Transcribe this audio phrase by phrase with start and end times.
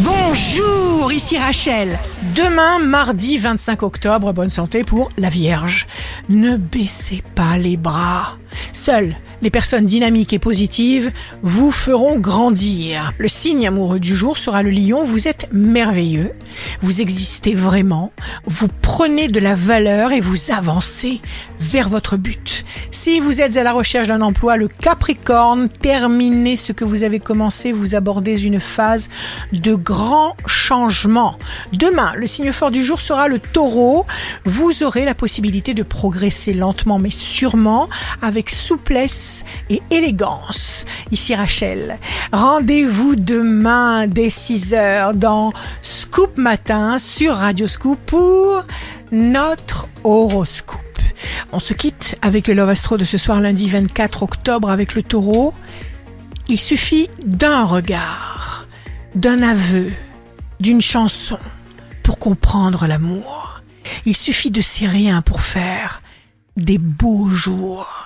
[0.00, 1.98] Bonjour, ici Rachel.
[2.34, 5.86] Demain, mardi 25 octobre, bonne santé pour la Vierge.
[6.28, 8.36] Ne baissez pas les bras.
[8.74, 9.14] Seules
[9.46, 13.12] les personnes dynamiques et positives vous feront grandir.
[13.16, 15.04] Le signe amoureux du jour sera le lion.
[15.04, 16.32] Vous êtes merveilleux.
[16.82, 18.10] Vous existez vraiment.
[18.46, 21.20] Vous prenez de la valeur et vous avancez
[21.60, 22.64] vers votre but.
[22.90, 27.20] Si vous êtes à la recherche d'un emploi, le Capricorne, terminez ce que vous avez
[27.20, 27.70] commencé.
[27.70, 29.08] Vous abordez une phase
[29.52, 31.38] de grand changement.
[31.72, 34.06] Demain, le signe fort du jour sera le taureau.
[34.44, 37.88] Vous aurez la possibilité de progresser lentement mais sûrement
[38.22, 39.35] avec souplesse
[39.70, 40.86] et élégance.
[41.10, 41.98] Ici Rachel.
[42.32, 48.64] Rendez-vous demain dès 6 heures dans Scoop Matin sur Radio Scoop pour
[49.12, 50.80] notre horoscope.
[51.52, 55.02] On se quitte avec le Love Astro de ce soir lundi 24 octobre avec le
[55.02, 55.54] taureau.
[56.48, 58.66] Il suffit d'un regard,
[59.14, 59.92] d'un aveu,
[60.60, 61.38] d'une chanson
[62.02, 63.62] pour comprendre l'amour.
[64.04, 66.00] Il suffit de ces rien pour faire
[66.56, 68.05] des beaux jours.